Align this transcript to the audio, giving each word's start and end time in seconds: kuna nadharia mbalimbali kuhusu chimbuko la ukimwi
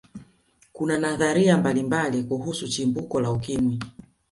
kuna 0.73 0.97
nadharia 0.99 1.57
mbalimbali 1.57 2.23
kuhusu 2.23 2.67
chimbuko 2.67 3.21
la 3.21 3.31
ukimwi 3.31 3.79